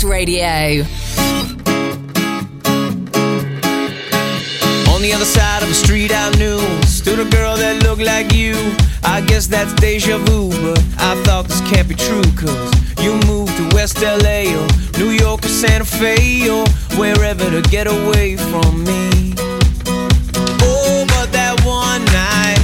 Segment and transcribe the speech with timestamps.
[0.00, 0.82] West Radio.
[4.88, 8.32] On the other side of the street I knew stood a girl that looked like
[8.32, 8.54] you.
[9.04, 13.54] I guess that's deja vu, but I thought this can't be true, cause you moved
[13.58, 14.66] to West LA or
[14.98, 19.34] New York or Santa Fe or wherever to get away from me.
[20.62, 22.59] Oh, but that one night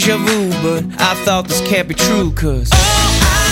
[0.00, 2.70] deja vu, but I thought this can't be true, cause.
[2.72, 3.49] Oh, I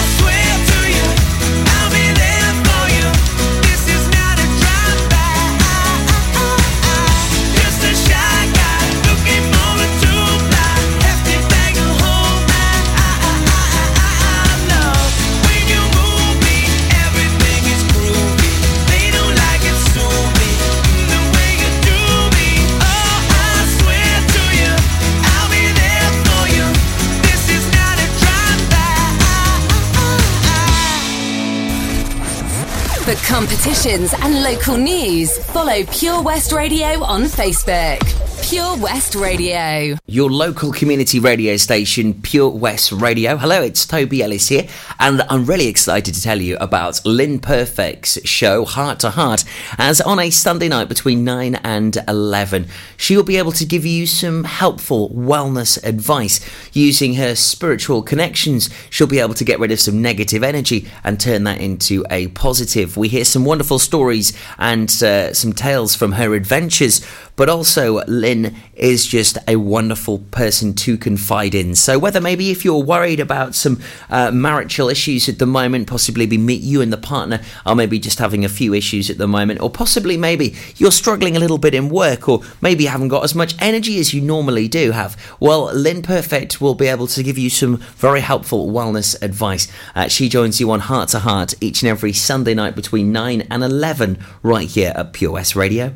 [33.08, 38.02] For competitions and local news, follow Pure West Radio on Facebook.
[38.46, 39.96] Pure West Radio.
[40.06, 43.38] Your local community radio station, Pure West Radio.
[43.38, 44.68] Hello, it's Toby Ellis here,
[45.00, 49.44] and I'm really excited to tell you about Lynn Perfect's show, Heart to Heart,
[49.78, 52.66] as on a Sunday night between 9 and 11.
[52.96, 56.40] She'll be able to give you some helpful wellness advice.
[56.72, 61.20] Using her spiritual connections, she'll be able to get rid of some negative energy and
[61.20, 62.96] turn that into a positive.
[62.96, 67.06] We hear some wonderful stories and uh, some tales from her adventures,
[67.38, 71.76] but also Lynn is just a wonderful person to confide in.
[71.76, 76.26] So whether maybe if you're worried about some uh, marital issues at the moment, possibly
[76.26, 79.28] be meet you and the partner are maybe just having a few issues at the
[79.28, 83.06] moment, or possibly maybe you're struggling a little bit in work, or maybe you haven't
[83.06, 85.16] got as much energy as you normally do have.
[85.38, 89.68] Well, Lynn Perfect will be able to give you some very helpful wellness advice.
[89.94, 93.42] Uh, she joins you on Heart to Heart each and every Sunday night between 9
[93.48, 95.94] and 11 right here at Pure West Radio.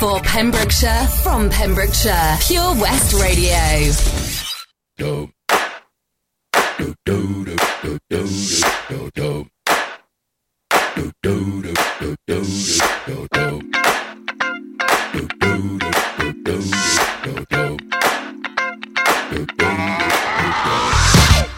[0.00, 3.52] For Pembrokeshire, from Pembrokeshire, Pure West Radio.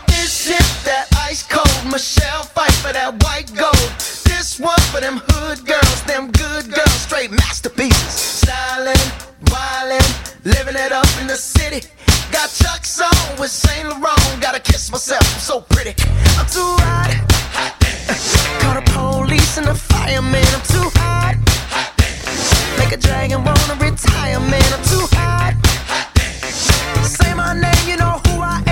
[0.08, 4.01] This hit that ice cold Michelle Pfeiffer that white gold.
[4.42, 8.42] This one for them hood girls, them good girls, straight masterpieces.
[8.42, 8.98] Stylin',
[9.54, 11.86] wildin', living it up in the city.
[12.32, 14.42] Got Chuck's on with Saint Laurent.
[14.42, 15.94] Gotta kiss myself, I'm so pretty.
[16.42, 17.14] I'm too hot.
[17.54, 17.72] hot
[18.62, 20.42] Call the police and the fireman.
[20.42, 21.38] I'm too hot.
[21.70, 21.94] hot
[22.80, 24.72] Make a dragon wanna retire, man.
[24.74, 25.54] I'm too hot.
[25.86, 28.71] hot Say my name, you know who I am.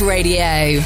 [0.00, 0.82] Radio.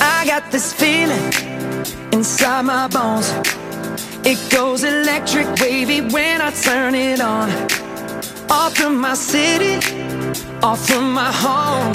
[0.00, 1.32] I got this feeling
[2.12, 3.30] inside my bones.
[4.24, 7.50] It goes electric wavy when I turn it on.
[8.50, 9.76] Off through my city,
[10.62, 11.94] off from my home.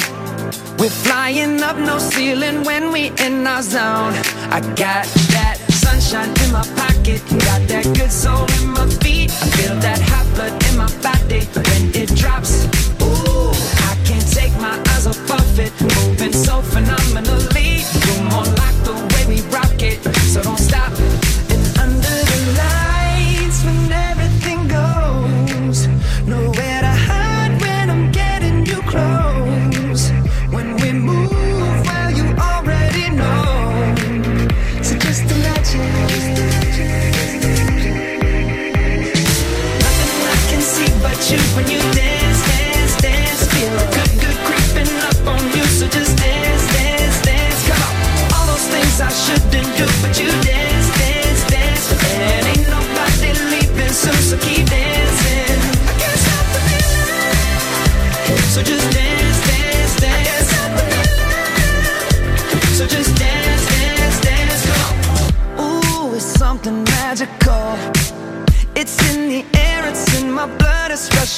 [0.78, 4.14] We're flying up no ceiling when we in our zone.
[4.50, 5.41] I got that
[6.00, 7.22] sunshine in my pocket.
[7.30, 9.32] Got that good soul in my feet.
[9.32, 12.91] I feel that hot blood in my body when it drops.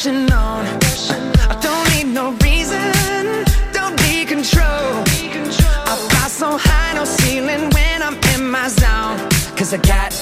[0.06, 0.66] Rushing on.
[1.50, 5.04] I don't need no reason, don't need control.
[5.86, 9.18] I fly so high, no ceiling when I'm in my zone.
[9.56, 10.13] Cause I got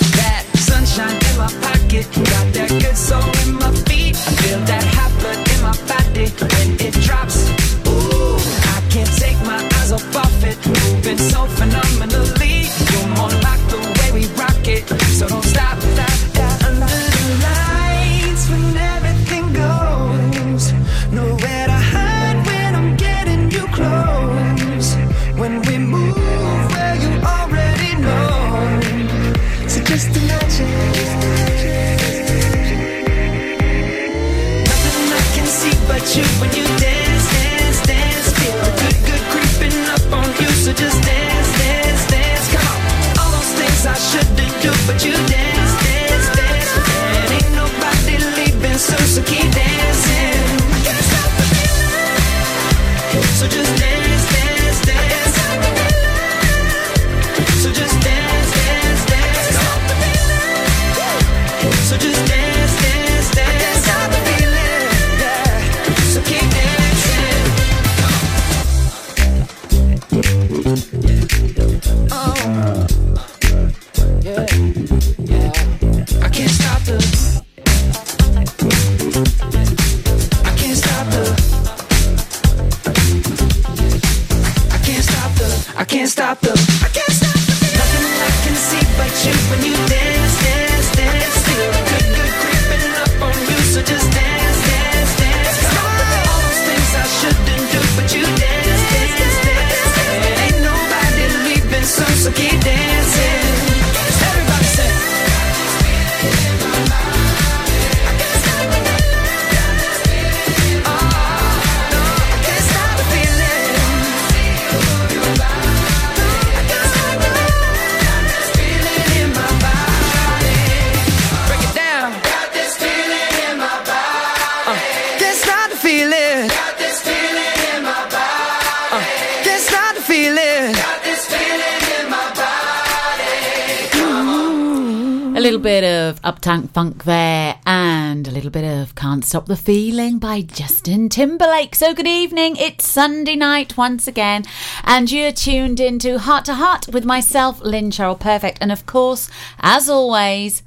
[139.32, 141.74] Stop the Feeling by Justin Timberlake.
[141.74, 142.58] So, good evening.
[142.58, 144.44] It's Sunday night once again,
[144.84, 149.30] and you're tuned into Heart to Heart with myself, Lynn Sheryl Perfect, and of course,
[149.62, 150.64] as always,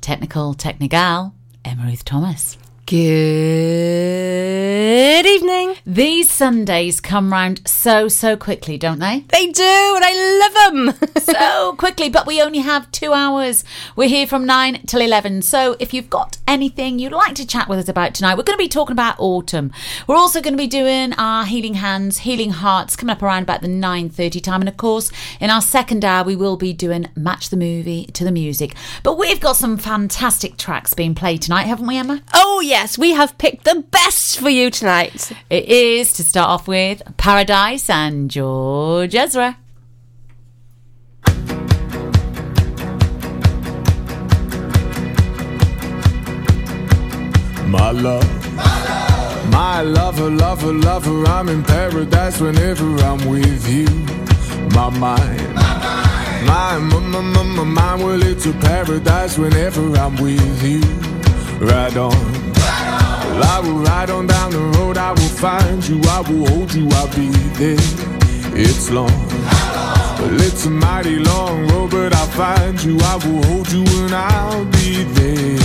[0.00, 1.32] technical technical,
[1.64, 2.57] Emma Ruth Thomas.
[2.88, 2.96] Good
[5.26, 5.76] evening.
[5.84, 9.26] These Sundays come round so, so quickly, don't they?
[9.28, 11.10] They do, and I love them.
[11.22, 13.62] so quickly, but we only have two hours.
[13.94, 15.42] We're here from 9 till 11.
[15.42, 18.56] So if you've got anything you'd like to chat with us about tonight, we're going
[18.56, 19.70] to be talking about autumn.
[20.06, 23.60] We're also going to be doing our Healing Hands, Healing Hearts coming up around about
[23.60, 24.62] the 9.30 time.
[24.62, 28.24] And of course, in our second hour, we will be doing Match the Movie to
[28.24, 28.74] the Music.
[29.02, 32.22] But we've got some fantastic tracks being played tonight, haven't we, Emma?
[32.58, 35.32] oh, yes, we have picked the best for you tonight.
[35.50, 39.58] It is to start off with Paradise and George Ezra.
[47.66, 48.30] My love.
[49.50, 53.88] My lover, lover, lover, I'm in paradise whenever I'm with you.
[54.76, 55.54] My mind.
[56.46, 60.80] My, my, my, my, my mind, well, it's a paradise whenever I'm with you.
[61.66, 62.57] Ride on.
[63.38, 66.74] Well, I will ride on down the road, I will find you, I will hold
[66.74, 67.78] you, I'll be there.
[68.58, 69.14] It's long.
[70.18, 74.12] Well, it's a mighty long road, but I'll find you, I will hold you, and
[74.12, 75.58] I'll be there.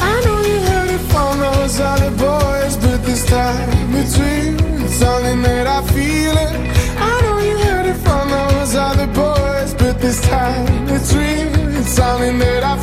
[0.00, 4.82] I know you heard it from those other boys, but this time it's real.
[4.82, 6.52] It's something that I feel it.
[6.98, 11.78] I know you heard it from those other boys, but this time it's real.
[11.78, 12.76] It's something that I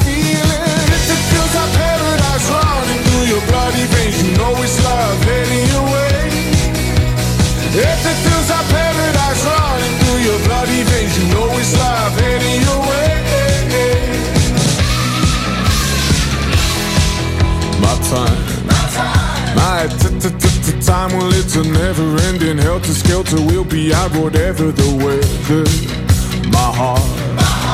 [3.32, 6.28] your bloody veins, you know it's love heading your way.
[7.72, 12.60] If it feels like paradise running through your bloody veins, you know it's love heading
[12.68, 13.08] your way.
[17.80, 18.40] My time.
[19.56, 23.40] My t-t-t-t-time, well, it's a never-ending helter-skelter.
[23.48, 25.64] We'll be out whatever the weather.
[26.52, 27.08] My heart,
[27.38, 27.71] my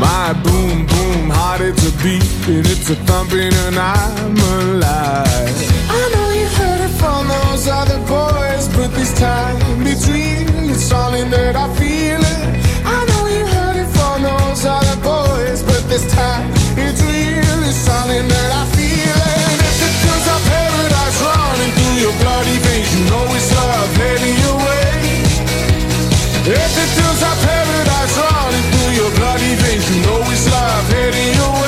[0.00, 5.54] my boom boom heart, it's a beating, it's a thumping, and I'm alive.
[5.90, 10.46] I know you've heard it from those other boys, but this time between.
[10.70, 12.46] It's something that I feel it.
[12.86, 16.46] I know you heard it from those other boys, but this time
[16.78, 17.58] it's real.
[17.66, 19.58] It's something that I feel it.
[19.66, 24.38] If it feels like paradise running through your bloody veins, you know it's love leading
[24.46, 25.26] your way.
[26.46, 28.37] If it feels like paradise running
[29.36, 31.67] you know it's live, heading your way.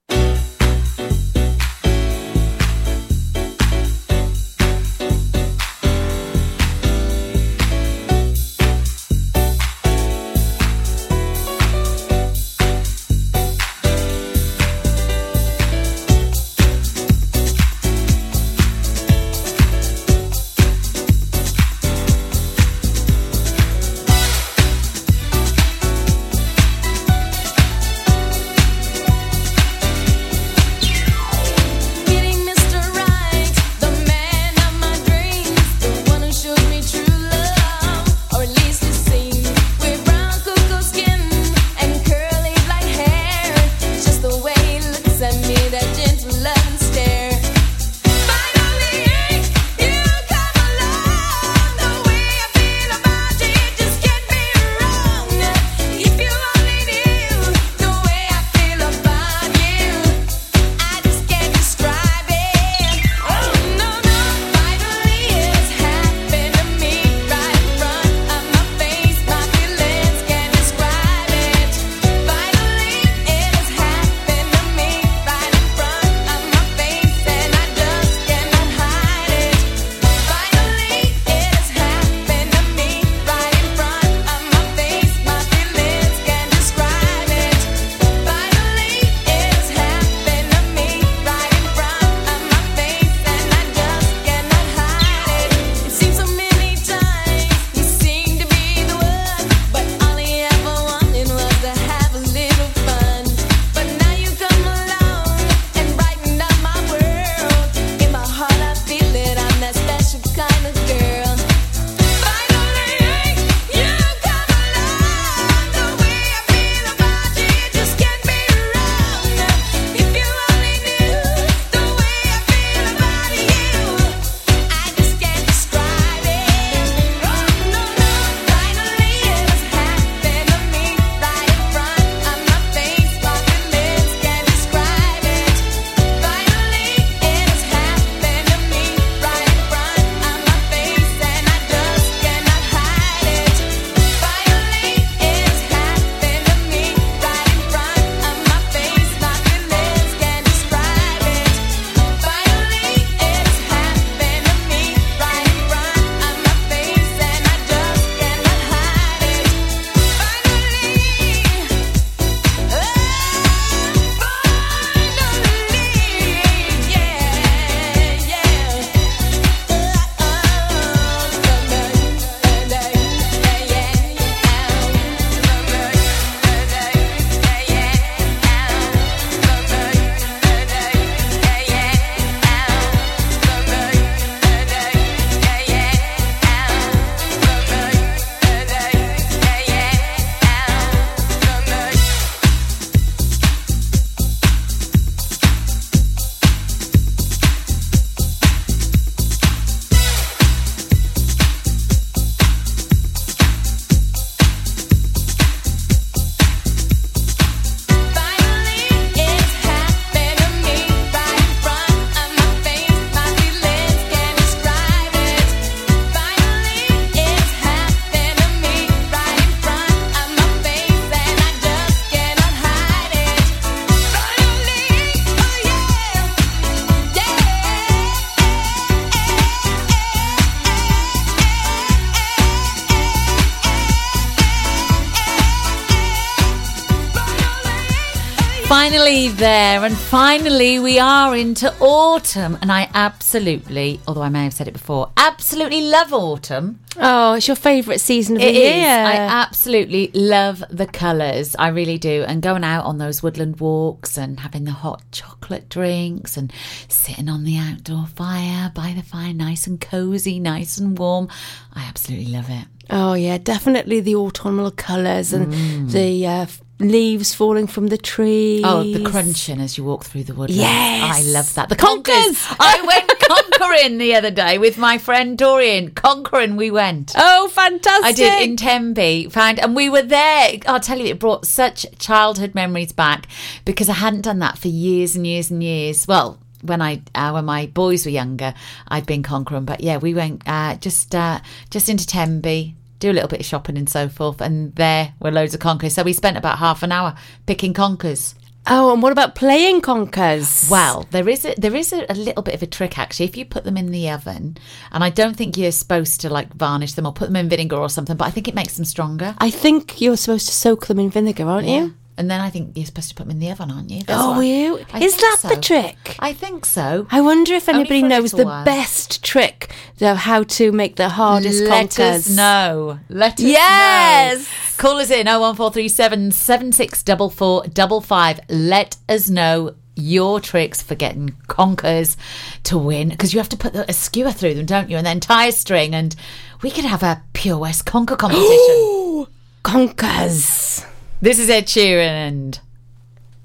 [240.37, 242.57] Finally, we are into autumn.
[242.61, 246.79] And I absolutely, although I may have said it before, absolutely love autumn.
[246.97, 248.75] Oh, it's your favourite season of It the is.
[248.77, 248.87] year.
[248.89, 251.53] I absolutely love the colours.
[251.59, 252.23] I really do.
[252.25, 256.53] And going out on those woodland walks and having the hot chocolate drinks and
[256.87, 261.27] sitting on the outdoor fire by the fire, nice and cozy, nice and warm.
[261.73, 262.67] I absolutely love it.
[262.89, 265.91] Oh yeah, definitely the autumnal colours and Mm.
[265.91, 266.45] the uh,
[266.81, 268.63] leaves falling from the trees.
[268.65, 270.57] Oh, the crunching as you walk through the woodlands.
[270.61, 271.17] Yes.
[271.17, 271.69] I love that.
[271.69, 272.13] The Conkers.
[272.15, 272.55] conkers.
[272.59, 273.19] I went
[273.51, 275.91] conquering the other day with my friend Dorian.
[275.91, 277.13] Conquering, we went.
[277.15, 278.05] Oh, fantastic!
[278.05, 280.53] I did in Tenby, found, and we were there.
[280.67, 283.27] I'll tell you, it brought such childhood memories back
[283.65, 286.07] because I hadn't done that for years and years and years.
[286.07, 288.53] Well, when I uh, when my boys were younger,
[288.87, 289.65] I'd been conquering.
[289.65, 291.39] But yeah, we went uh, just uh,
[291.69, 295.31] just into Tenby, do a little bit of shopping and so forth, and there were
[295.31, 295.93] loads of conkers.
[295.93, 298.35] So we spent about half an hour picking conkers.
[298.67, 300.67] Oh, and what about playing conkers?
[300.69, 303.25] Well, there is a, there is a, a little bit of a trick actually.
[303.25, 304.57] If you put them in the oven,
[304.91, 307.77] and I don't think you're supposed to like varnish them or put them in vinegar
[307.77, 309.35] or something, but I think it makes them stronger.
[309.39, 311.95] I think you're supposed to soak them in vinegar, aren't you?
[312.21, 314.03] And then I think you're supposed to put them in the oven, aren't you?
[314.03, 314.79] That's Oh, are you?
[314.93, 316.15] I Is that the trick?
[316.19, 317.07] I think so.
[317.09, 318.63] I wonder if anybody knows the while.
[318.63, 321.97] best trick of how to make the hardest conkers.
[321.97, 322.27] Let conkers.
[322.27, 322.99] us know.
[323.09, 324.37] Let us Yes.
[324.37, 324.43] know.
[324.77, 328.39] Call us in 01437 764455.
[328.49, 332.17] Let us know your tricks for getting conkers
[332.65, 334.97] to win because you have to put the, a skewer through them, don't you?
[334.97, 336.15] And then tie a string, and
[336.61, 339.25] we could have a Pure West conker competition.
[339.63, 340.85] Conkers.
[341.21, 342.59] This is Ed Sheeran and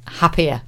[0.06, 0.62] Happier.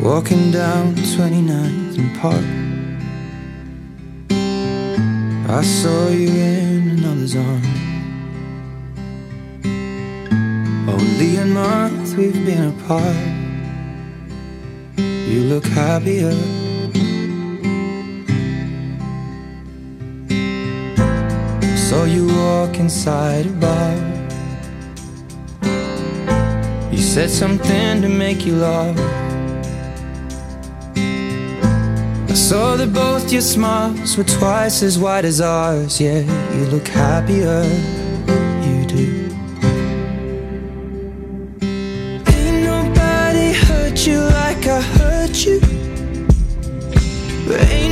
[0.00, 2.44] Walking down 29th and Park.
[5.50, 7.73] I saw you in another's arm.
[10.86, 13.16] Only a month we've been apart.
[14.98, 16.32] You look happier.
[21.76, 23.94] Saw you walk inside a bar.
[26.92, 28.98] You said something to make you laugh.
[32.28, 35.98] I saw that both your smiles were twice as wide as ours.
[35.98, 36.20] Yeah,
[36.54, 37.62] you look happier.
[38.62, 39.23] You do.
[47.54, 47.83] But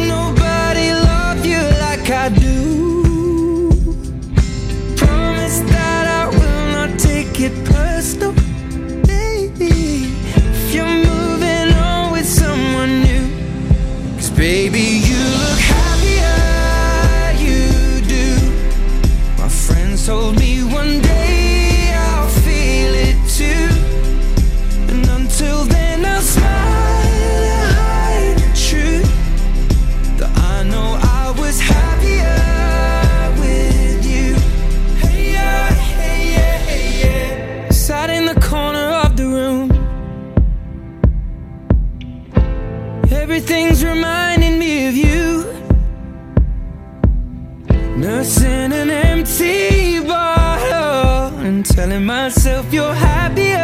[52.25, 53.59] myself you're happier,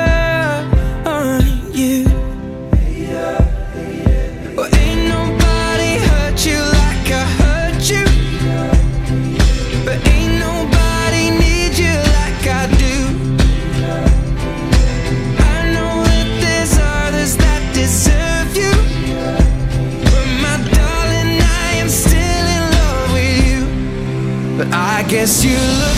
[1.73, 1.99] you?
[4.83, 8.05] Ain't nobody hurt you like I hurt you.
[9.87, 12.97] But ain't nobody need you like I do.
[15.55, 18.75] I know that there's others that deserve you.
[20.13, 23.61] But my darling, I am still in love with you.
[24.59, 25.98] But I guess you look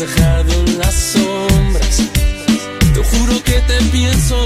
[0.00, 2.02] Has dejado en las sombras.
[2.94, 4.36] Te juro que te pienso,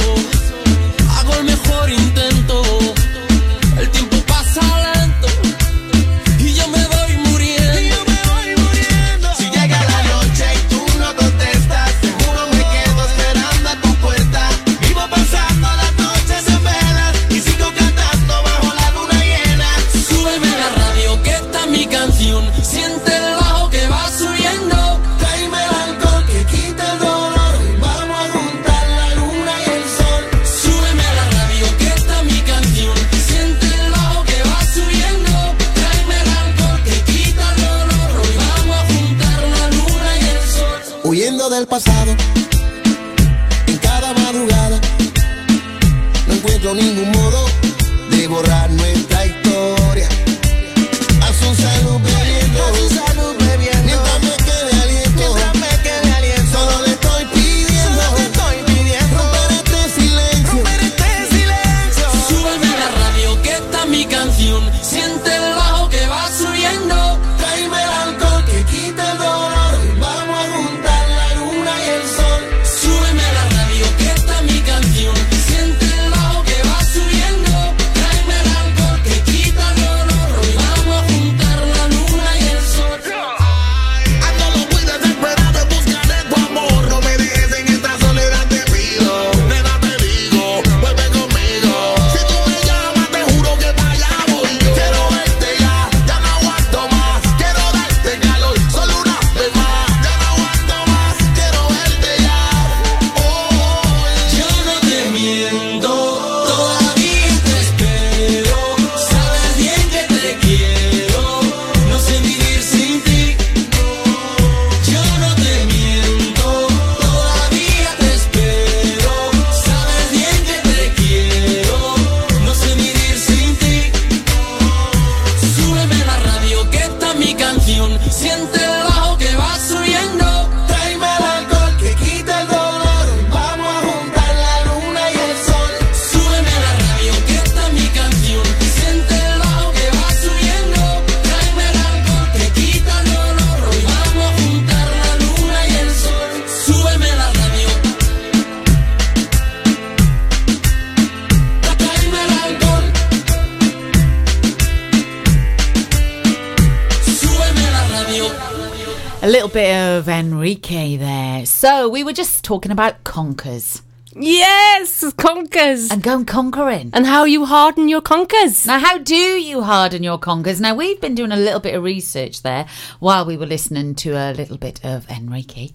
[160.71, 161.45] Enrique there.
[161.47, 163.83] So we were just talking about conkers
[164.17, 165.91] Yes, conkers.
[165.91, 166.91] and going conquering.
[166.93, 168.65] And how you harden your conkers.
[168.65, 170.61] Now, how do you harden your conkers?
[170.61, 172.67] Now, we've been doing a little bit of research there
[173.01, 175.71] while we were listening to a little bit of Enrique.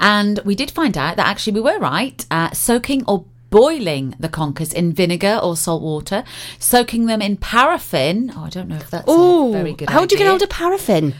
[0.00, 2.24] And we did find out that actually we were right.
[2.30, 6.24] Uh, soaking or boiling the conkers in vinegar or salt water,
[6.58, 8.32] soaking them in paraffin.
[8.34, 10.30] Oh, I don't know if that's a Oh, very good how do you get idea.
[10.30, 11.14] hold of paraffin?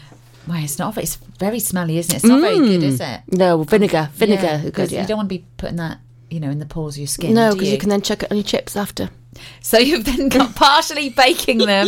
[0.47, 0.97] Well, it's not.
[0.97, 2.17] It's very smelly, isn't it?
[2.17, 3.03] It's not very good, is it?
[3.03, 3.37] Mm.
[3.37, 4.09] No, vinegar.
[4.13, 4.43] Vinegar.
[4.43, 5.01] Yeah, is good, 'cause yeah.
[5.01, 7.33] You don't want to be putting that, you know, in the pores of your skin.
[7.33, 9.09] no, do because you can then chuck it on your chips after.
[9.61, 11.87] So you've then got partially baking them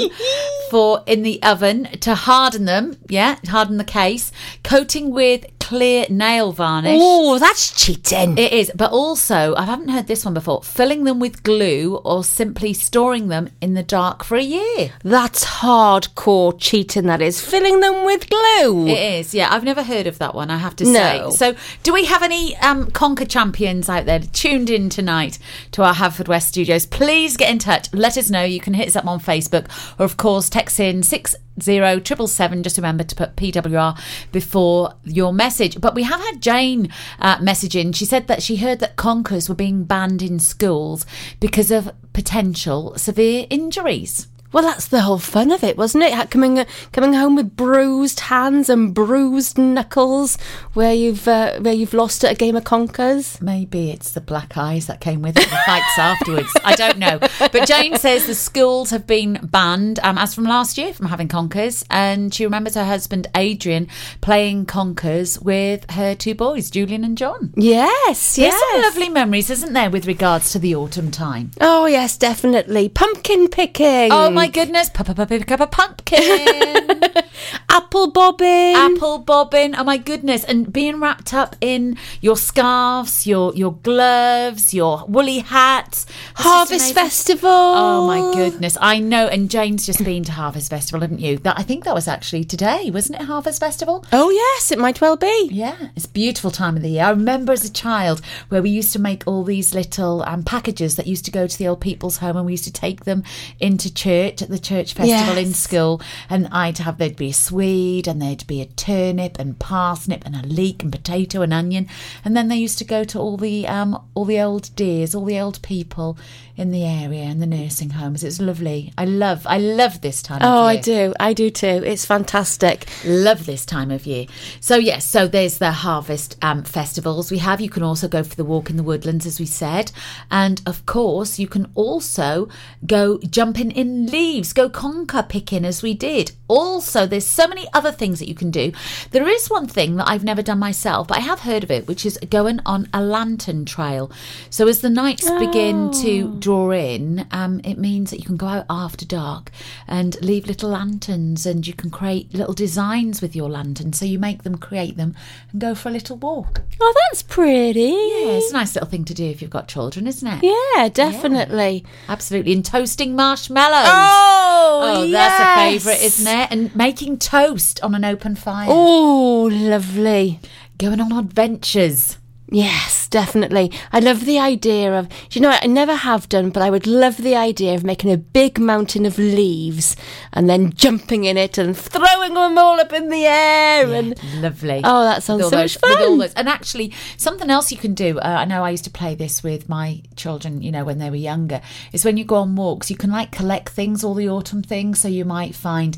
[0.70, 2.98] for in the oven to harden them.
[3.08, 4.32] Yeah, harden the case.
[4.64, 6.98] Coating with clear nail varnish.
[6.98, 8.38] Oh, that's cheating.
[8.38, 10.64] It is, but also I haven't heard this one before.
[10.64, 14.92] Filling them with glue or simply storing them in the dark for a year.
[15.04, 17.42] That's hardcore cheating, that is.
[17.42, 18.88] Filling them with glue.
[18.88, 19.50] It is, yeah.
[19.54, 20.50] I've never heard of that one.
[20.50, 21.32] I have to No.
[21.32, 21.38] say.
[21.38, 25.38] So, do we have any um, Conker champions out there tuned in tonight
[25.74, 26.86] to our Haverfordwest studios?
[26.86, 27.94] Please get in touch.
[27.94, 28.44] Let us know.
[28.44, 29.66] You can hit us up on Facebook,
[30.00, 32.64] or of course, text in six zero triple seven.
[32.64, 34.00] Just remember to put PWR
[34.32, 35.80] before your message.
[35.80, 36.90] But we have had Jane
[37.20, 37.94] uh, message in.
[37.94, 41.06] She said that she heard that conkers were being banned in schools
[41.40, 44.28] because of potential severe injuries.
[44.52, 46.32] Well, that's the whole fun of it, wasn't it?
[46.32, 50.38] Coming coming home with bruised hands and bruised knuckles,
[50.74, 53.42] where you've uh, where you've lost at a game of conkers.
[53.42, 56.52] Maybe it's the black eyes that came with it, the fights afterwards.
[56.64, 57.20] I don't know.
[57.40, 61.28] But Jane says the schools have been banned, um, as from last year, from having
[61.28, 61.84] conkers.
[61.90, 63.88] And she remembers her husband, Adrian,
[64.22, 67.54] playing conkers with her two boys, Julian and John.
[67.58, 68.72] Yes, There's yes.
[68.72, 71.52] some lovely memories, isn't there, with regards to the autumn time?
[71.60, 72.88] Oh yes, definitely.
[72.90, 74.12] Pumpkin picking.
[74.12, 77.04] Oh my goodness, Papa Pick up pumpkin.
[77.70, 78.76] Apple bobbing.
[78.76, 79.76] Apple bobbing.
[79.76, 80.44] Oh my goodness!
[80.44, 86.06] And being wrapped up in your scarves, your your gloves, your woolly hats.
[86.36, 86.94] Harvest.
[86.94, 87.50] Festival.
[87.50, 88.78] Oh my goodness!
[88.80, 89.28] I know.
[89.28, 91.38] And Jane's just been to Harvest Festival, haven't you?
[91.40, 93.26] That I think that was actually today, wasn't it?
[93.26, 94.06] Harvest Festival.
[94.12, 95.50] Oh yes, it might well be.
[95.52, 97.06] Yeah, it's a beautiful time of the year.
[97.06, 100.96] I remember as a child where we used to make all these little um, packages
[100.96, 103.24] that used to go to the old people's home, and we used to take them
[103.60, 106.02] into church at the church festival in school.
[106.30, 110.36] And I'd have there'd be a swede, and there'd be a turnip and parsnip and
[110.36, 111.88] a leek and potato and onion,
[112.24, 115.26] and then they used to go to all the um, all the old dears, all
[115.26, 116.18] the old people
[116.56, 118.24] in the area and the nursing homes.
[118.24, 118.92] It's lovely.
[118.98, 120.42] I love I love this time.
[120.42, 120.52] Of year.
[120.52, 121.14] Oh, I do.
[121.20, 121.68] I do too.
[121.86, 122.88] It's fantastic.
[123.06, 124.26] Love this time of year.
[124.60, 127.62] So yes, so there's the harvest um, festivals we have.
[127.62, 129.92] You can also go for the walk in the woodlands, as we said,
[130.32, 132.50] and of course you can also
[132.86, 136.32] go jumping in leaves, go conker picking, as we did.
[136.48, 138.72] Also, there's so many other things that you can do.
[139.12, 141.88] There is one thing that I've never done myself, but I have heard of it,
[141.88, 144.12] which is going on a lantern trail.
[144.50, 148.48] So as the nights begin to draw in, um, it means that you can go
[148.48, 149.52] out after dark
[149.88, 153.94] and leave little lanterns, and you can create little designs with your lantern.
[153.94, 155.16] So you make them, create them,
[155.52, 156.62] and go for a little walk.
[156.80, 157.82] Oh, that's pretty.
[157.82, 160.44] Yeah, it's a nice little thing to do if you've got children, isn't it?
[160.44, 161.84] Yeah, definitely.
[162.08, 162.54] Absolutely.
[162.54, 163.88] And toasting marshmallows.
[163.90, 166.37] Oh, Oh, that's a favourite, isn't it?
[166.50, 168.68] And making toast on an open fire.
[168.70, 170.40] Oh, lovely.
[170.78, 172.18] Going on adventures.
[172.50, 173.72] Yes, definitely.
[173.92, 177.18] I love the idea of, you know, I never have done, but I would love
[177.18, 179.98] the idea of making a big mountain of leaves
[180.32, 183.92] and then jumping in it and throwing them all up in the air.
[183.94, 184.80] And Lovely.
[184.86, 186.20] Oh, that sounds so those- much fun.
[186.20, 188.18] those- And actually, something else you can do.
[188.20, 190.62] Uh, I know I used to play this with my children.
[190.62, 191.60] You know, when they were younger,
[191.92, 195.00] is when you go on walks, you can like collect things, all the autumn things.
[195.00, 195.98] So you might find.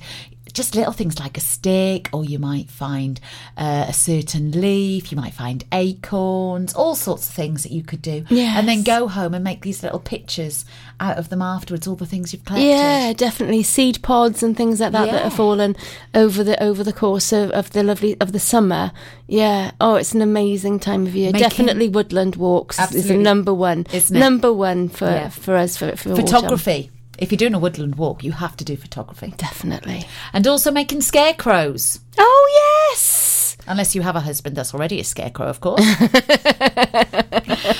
[0.53, 3.19] Just little things like a stick, or you might find
[3.57, 8.01] uh, a certain leaf, you might find acorns, all sorts of things that you could
[8.01, 8.25] do.
[8.57, 10.65] And then go home and make these little pictures
[10.99, 12.67] out of them afterwards, all the things you've collected.
[12.67, 15.75] yeah, definitely seed pods and things like that that have fallen
[16.13, 18.91] over the over the course of, of the lovely of the summer.
[19.27, 19.71] Yeah.
[19.79, 21.31] Oh, it's an amazing time of year.
[21.31, 23.85] Making- definitely woodland walks is the number one.
[24.09, 25.29] Number one for Yeah.
[25.29, 26.09] for us for, for
[26.47, 26.89] autumn.
[27.19, 29.33] If you're doing a woodland walk, you have to do photography.
[29.37, 30.05] Definitely.
[30.33, 31.99] And also making scarecrows.
[32.17, 33.57] Oh yes.
[33.67, 35.83] Unless you have a husband that's already a scarecrow, of course.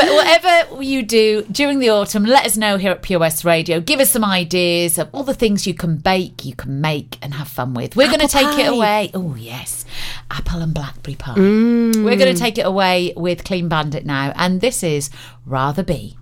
[0.00, 3.80] But whatever you do during the autumn, let us know here at Pure West Radio.
[3.80, 7.34] Give us some ideas of all the things you can bake, you can make, and
[7.34, 7.96] have fun with.
[7.96, 9.10] We're going to take it away.
[9.12, 9.84] Oh, yes.
[10.30, 11.34] Apple and blackberry pie.
[11.34, 12.02] Mm.
[12.02, 14.32] We're going to take it away with Clean Bandit now.
[14.36, 15.10] And this is
[15.44, 16.16] Rather Be.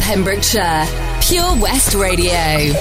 [0.00, 0.86] Pembrokeshire,
[1.20, 2.72] Pure West Radio.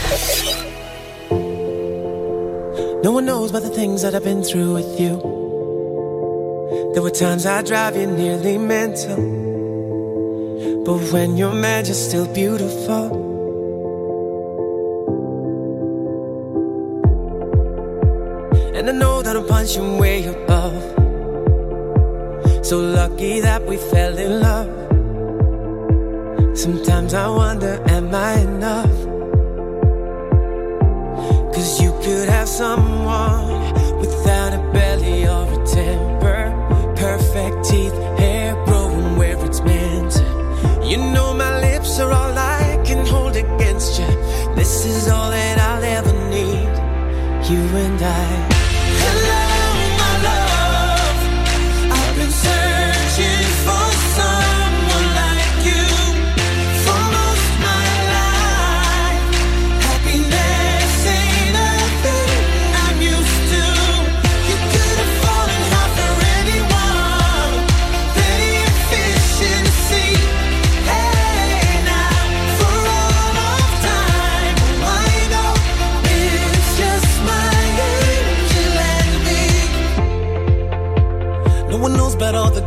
[3.03, 5.17] No one knows about the things that I've been through with you.
[6.93, 9.15] There were times I drive you nearly mental.
[10.83, 13.25] But when you're mad, you're still beautiful.
[18.75, 20.81] And I know that I'm punching way above.
[22.65, 24.86] So lucky that we fell in love.
[26.57, 28.97] Sometimes I wonder, am I enough?
[31.53, 36.93] Cause you could have someone without a belly or a temper.
[36.95, 40.15] Perfect teeth, hair growing where it's meant.
[40.83, 44.07] You know my lips are all I can hold against you.
[44.55, 47.51] This is all that I'll ever need.
[47.51, 48.56] You and I.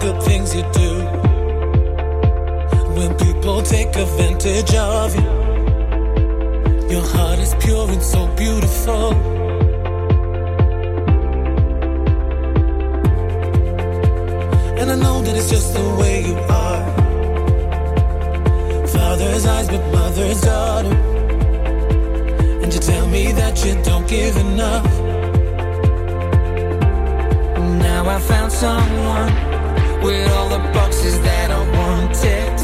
[0.00, 0.92] good things you do.
[2.96, 5.30] When people take advantage of you,
[6.88, 9.12] your heart is pure and so beautiful.
[14.80, 16.82] And I know that it's just the way you are.
[18.86, 20.96] Father's eyes, but mother's daughter.
[22.62, 24.86] And you tell me that you don't give enough.
[27.86, 29.49] Now I found someone
[30.02, 32.54] with all the boxes that I wanted.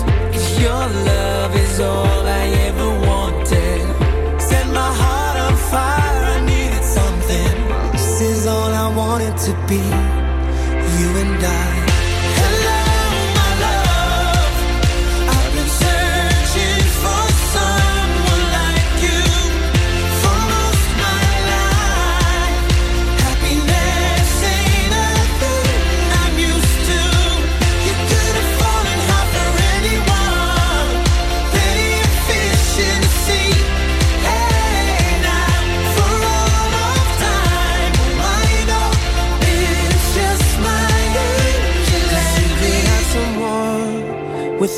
[0.60, 4.40] your love is all I ever wanted.
[4.40, 7.92] Set my heart on fire, I needed something.
[7.92, 9.82] This is all I wanted to be,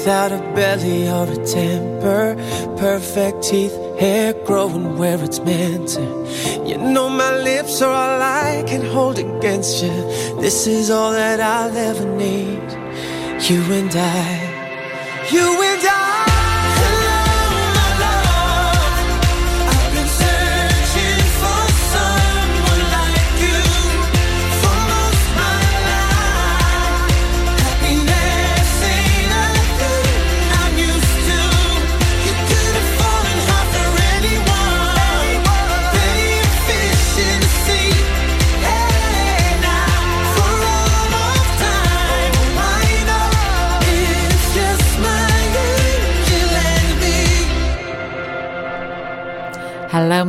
[0.09, 2.34] without a belly or a temper,
[2.78, 6.00] perfect teeth, hair growing where it's meant to.
[6.66, 9.92] You know my lips are all I can hold against you.
[10.40, 12.68] This is all that I'll ever need.
[13.50, 15.57] You and I, you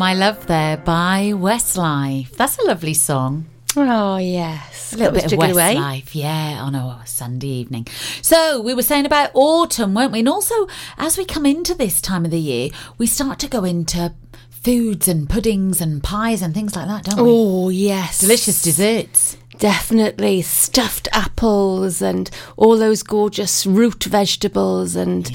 [0.10, 2.32] my love, there by Westlife.
[2.32, 3.46] That's a lovely song.
[3.78, 4.92] Oh, yes.
[4.92, 5.38] A little bit of.
[5.38, 7.86] Westlife, yeah, on a Sunday evening.
[8.24, 10.20] So we were saying about autumn, weren't we?
[10.20, 13.64] And also, as we come into this time of the year, we start to go
[13.64, 14.16] into
[14.50, 17.30] foods and puddings and pies and things like that, don't we?
[17.32, 18.22] Oh, yes.
[18.22, 19.38] Delicious desserts.
[19.60, 20.42] Definitely.
[20.42, 25.30] Stuffed apples and all those gorgeous root vegetables and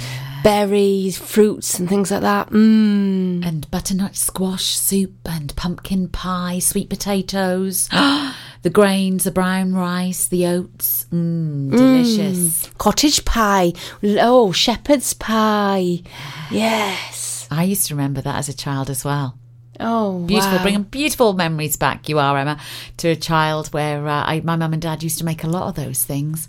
[0.44, 2.50] berries, fruits, and things like that.
[2.50, 3.44] Mmm.
[3.44, 7.88] And butternut squash soup and pumpkin pie, sweet potatoes,
[8.62, 11.06] the grains, the brown rice, the oats.
[11.10, 12.70] Mmm, delicious.
[12.78, 13.72] Cottage pie.
[14.02, 16.02] Oh, shepherd's pie.
[16.50, 17.48] Yes.
[17.50, 19.38] I used to remember that as a child as well.
[19.80, 20.62] Oh, Beautiful, wow.
[20.62, 22.08] bringing beautiful memories back.
[22.08, 22.60] You are Emma
[22.98, 25.68] to a child where uh, I, my mum and dad used to make a lot
[25.68, 26.48] of those things.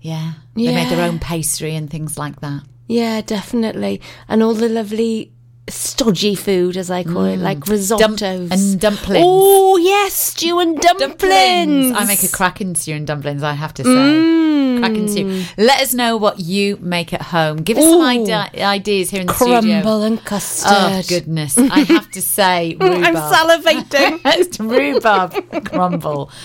[0.00, 2.62] Yeah, they made their own pastry and things like that.
[2.88, 4.00] Yeah, definitely.
[4.28, 5.32] And all the lovely
[5.68, 8.52] stodgy food, as I call it, like risottos Mm.
[8.52, 9.24] and dumplings.
[9.24, 11.96] Oh, yes, stew and dumplings.
[11.96, 13.42] I make a cracking stew and dumplings.
[13.42, 15.44] I have to say, cracking stew.
[15.56, 17.58] Let us know what you make at home.
[17.58, 18.04] Give us some Ooh.
[18.32, 19.60] ide- ideas here in the studio.
[19.60, 20.72] Crumble and custard.
[20.74, 21.56] Oh goodness!
[21.56, 23.04] I have to say, rhubarb.
[23.04, 24.20] I'm salivating.
[24.26, 26.30] it's rhubarb crumble.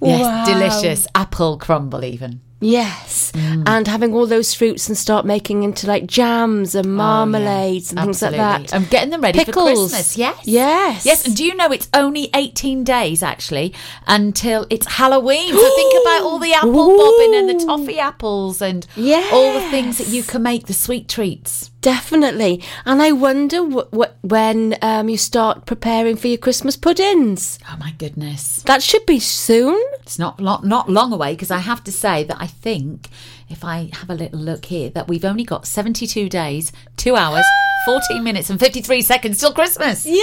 [0.00, 0.44] Yes, Wow.
[0.46, 2.40] delicious apple crumble even.
[2.60, 3.30] Yes.
[3.32, 3.62] Mm.
[3.68, 8.20] And having all those fruits and start making into like jams and marmalades and things
[8.20, 8.74] like Oh, that.
[8.74, 9.90] I'm getting them ready for Pickles.
[9.92, 10.16] Christmas.
[10.16, 10.40] Yes.
[10.44, 11.06] Yes.
[11.06, 11.26] Yes.
[11.26, 13.74] And do you know it's only 18 days actually
[14.08, 15.50] until it's Halloween?
[15.54, 18.86] So think about all the apple bobbing and the toffee apples and
[19.32, 21.70] all the things that you can make, the sweet treats.
[21.88, 22.62] Definitely.
[22.84, 27.58] And I wonder wh- wh- when um, you start preparing for your Christmas puddings.
[27.66, 28.62] Oh my goodness.
[28.66, 29.82] That should be soon.
[30.02, 33.08] It's not not, not long away because I have to say that I think
[33.48, 37.46] if I have a little look here that we've only got 72 days, 2 hours,
[37.86, 40.04] 14 minutes and 53 seconds till Christmas.
[40.04, 40.20] Yay!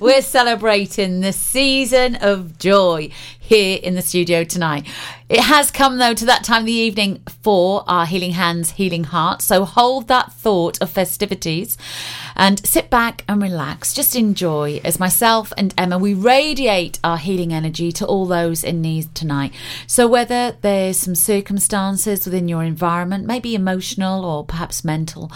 [0.00, 4.88] We're celebrating the season of joy here in the studio tonight.
[5.30, 9.04] It has come though to that time of the evening for our Healing Hands, Healing
[9.04, 9.42] Heart.
[9.42, 11.78] So hold that thought of festivities
[12.34, 13.94] and sit back and relax.
[13.94, 18.82] Just enjoy as myself and Emma we radiate our healing energy to all those in
[18.82, 19.52] need tonight.
[19.86, 25.30] So whether there's some circumstances within your environment, maybe emotional or perhaps mental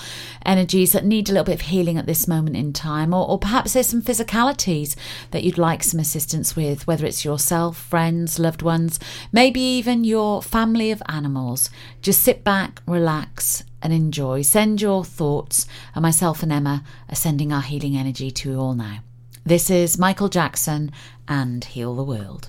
[0.44, 3.38] energies that need a little bit of healing at this moment in time, or, or
[3.38, 4.96] perhaps there's some physicalities
[5.30, 8.98] that you'd like some assistance with, whether it's yourself, friends, loved ones,
[9.30, 11.68] maybe even your family of animals.
[12.00, 14.40] Just sit back, relax, and enjoy.
[14.40, 18.72] Send your thoughts, and myself and Emma are sending our healing energy to you all
[18.72, 19.00] now.
[19.44, 20.90] This is Michael Jackson
[21.28, 22.48] and Heal the World.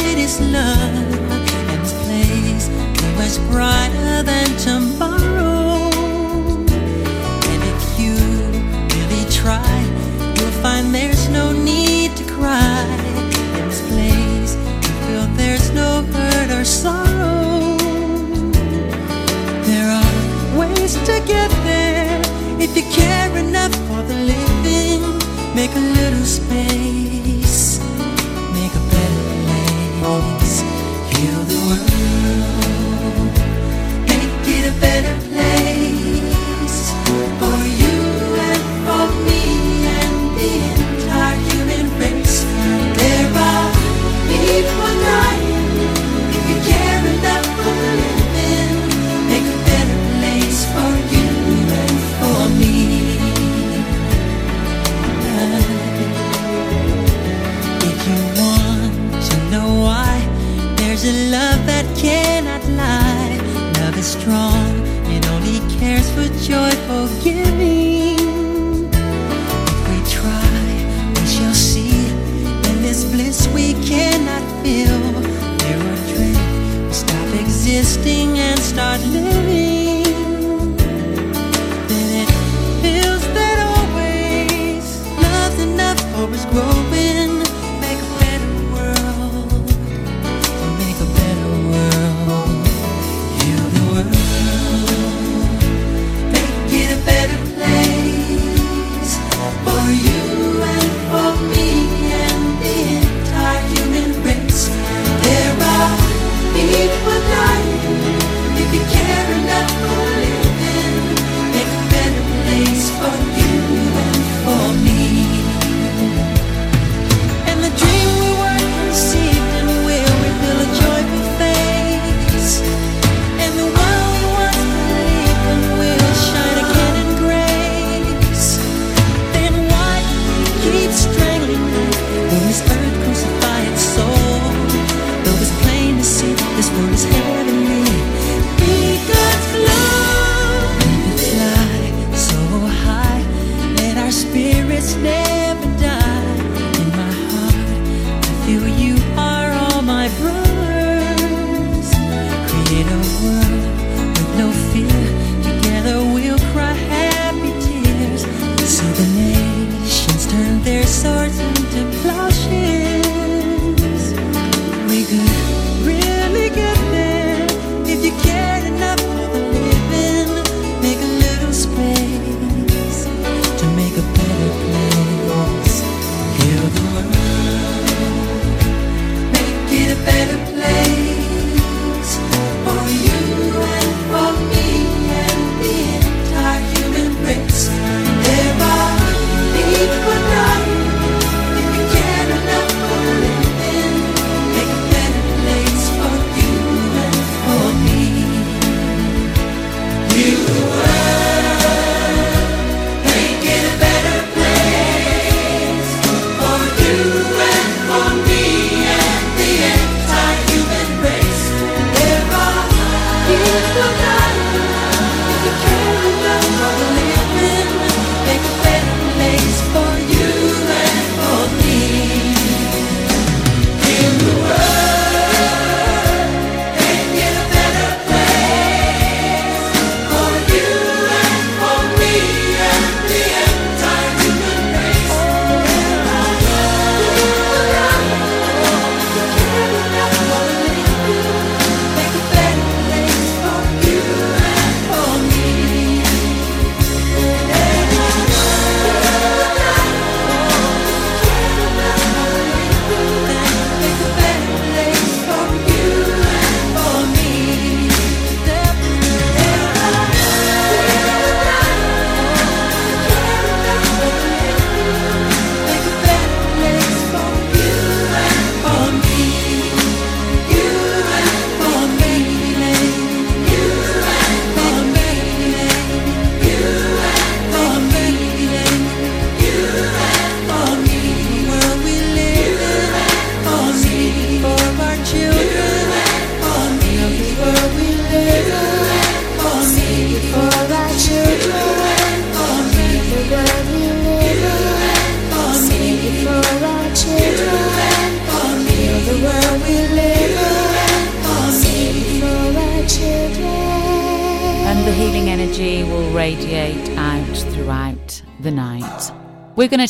[0.31, 1.13] is love.
[1.71, 5.89] And this place is much brighter than tomorrow.
[7.51, 8.15] And if you
[8.93, 9.73] really try,
[10.35, 11.51] you'll find there's no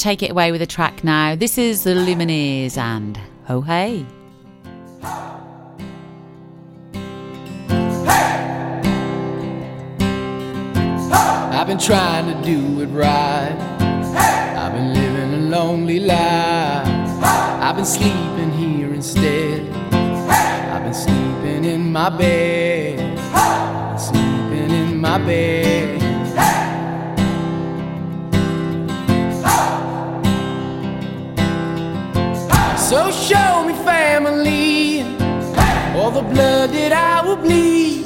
[0.02, 1.36] to take it away with a track now.
[1.36, 4.06] This is the Lumineers and Oh Hey.
[11.54, 13.56] I've been trying to do it right.
[14.58, 16.88] I've been living a lonely life.
[17.64, 19.70] I've been sleeping here instead.
[19.94, 23.20] I've been sleeping in my bed.
[23.36, 26.01] I've been sleeping in my bed.
[32.92, 35.04] So show me family,
[35.96, 38.01] all the blood that I will bleed.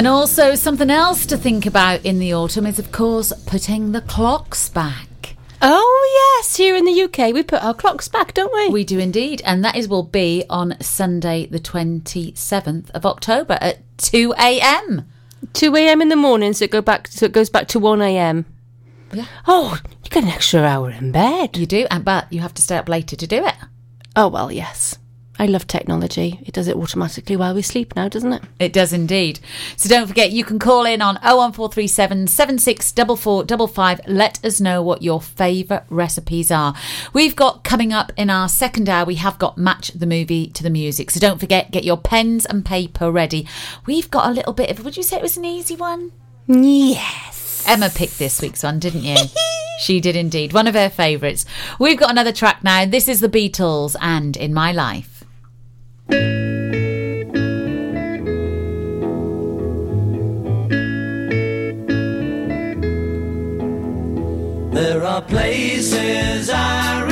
[0.00, 4.00] And also, something else to think about in the autumn is, of course, putting the
[4.00, 5.36] clocks back.
[5.60, 8.70] Oh, yes, here in the UK, we put our clocks back, don't we?
[8.70, 9.42] We do indeed.
[9.44, 15.06] And that is will be on Sunday, the 27th of October at 2 a.m.
[15.52, 16.00] 2 a.m.
[16.00, 18.46] in the morning, so it, go back, so it goes back to 1 a.m.
[19.12, 19.26] Yeah.
[19.46, 21.58] Oh, you get an extra hour in bed.
[21.58, 23.54] You do, but you have to stay up later to do it.
[24.16, 24.96] Oh, well, yes.
[25.40, 26.38] I love technology.
[26.44, 28.42] It does it automatically while we sleep now, doesn't it?
[28.58, 29.40] It does indeed.
[29.74, 34.00] So don't forget, you can call in on 01437 764455.
[34.06, 36.74] Let us know what your favourite recipes are.
[37.14, 40.62] We've got coming up in our second hour, we have got Match the Movie to
[40.62, 41.10] the Music.
[41.10, 43.46] So don't forget, get your pens and paper ready.
[43.86, 46.12] We've got a little bit of, would you say it was an easy one?
[46.48, 47.64] Yes.
[47.66, 49.16] Emma picked this week's one, didn't you?
[49.80, 50.52] she did indeed.
[50.52, 51.46] One of her favourites.
[51.78, 52.84] We've got another track now.
[52.84, 55.09] This is the Beatles and In My Life.
[64.72, 67.09] There are places I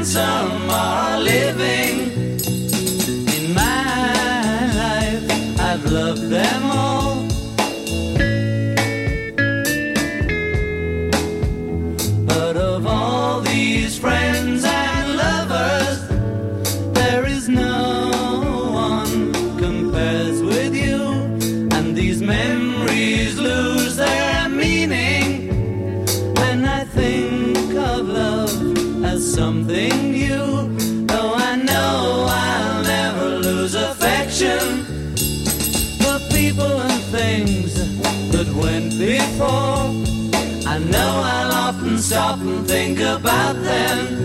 [0.00, 1.96] and some are living.
[3.36, 6.99] In my life, I've loved them all.
[39.42, 44.19] I know I'll often stop and think about them.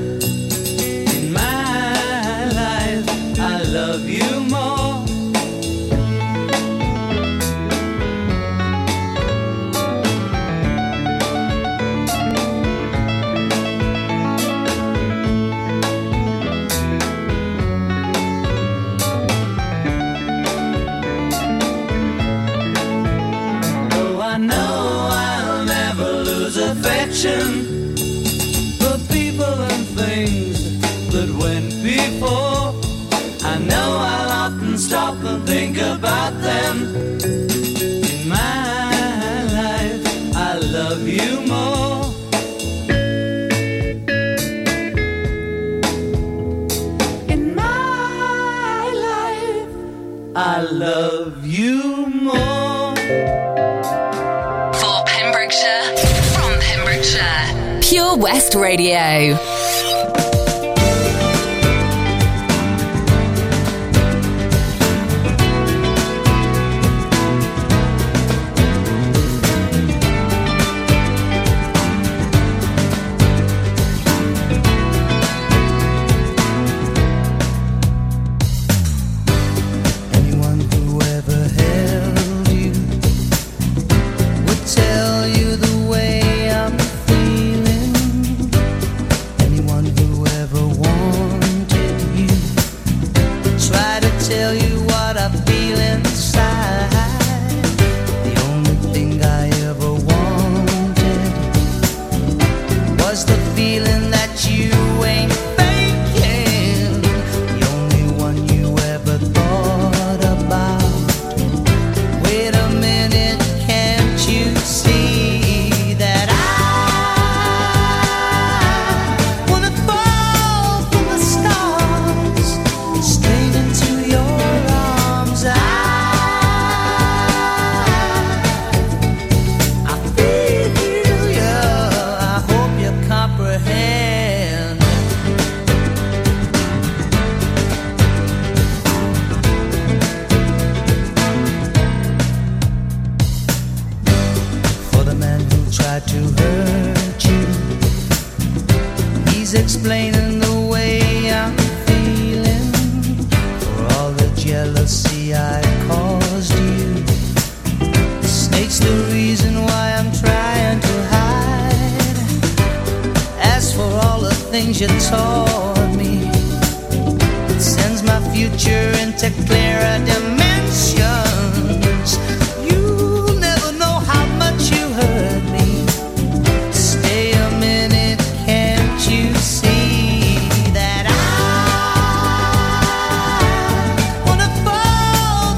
[58.56, 59.55] Radio.